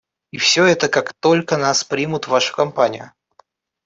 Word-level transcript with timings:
И 0.31 0.39
все 0.39 0.65
это 0.65 0.87
− 0.87 0.89
как 0.89 1.13
только 1.13 1.57
нас 1.57 1.83
примут 1.83 2.25
в 2.25 2.29
вашу 2.29 2.55
компанию. 2.55 3.11